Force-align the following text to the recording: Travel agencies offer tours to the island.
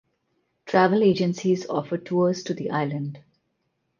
Travel 0.65 1.03
agencies 1.03 1.67
offer 1.67 1.99
tours 1.99 2.41
to 2.45 2.55
the 2.55 2.71
island. 2.71 3.19